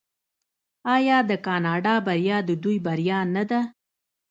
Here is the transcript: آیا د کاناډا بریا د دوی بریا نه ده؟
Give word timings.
آیا 0.95 1.17
د 1.29 1.31
کاناډا 1.45 1.95
بریا 2.05 2.37
د 2.49 2.51
دوی 2.63 2.77
بریا 2.85 3.19
نه 3.35 3.43
ده؟ 3.49 3.61